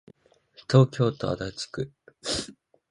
[0.67, 1.91] 東京都足立区